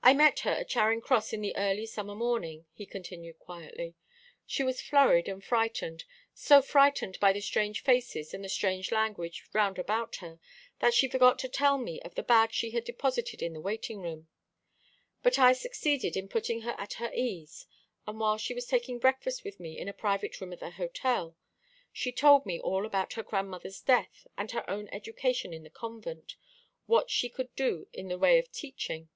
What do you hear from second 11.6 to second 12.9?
me of the bag she had